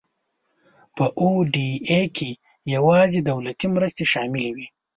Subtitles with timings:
[0.95, 2.29] په او ډي آی کې
[2.75, 4.67] یوازې دولتي مرستې شاملې وي.